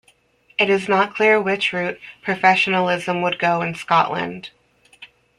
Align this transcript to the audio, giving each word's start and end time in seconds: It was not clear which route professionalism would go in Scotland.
It 0.57 0.67
was 0.67 0.89
not 0.89 1.13
clear 1.13 1.39
which 1.39 1.71
route 1.71 1.99
professionalism 2.23 3.21
would 3.21 3.37
go 3.37 3.61
in 3.61 3.75
Scotland. 3.75 4.49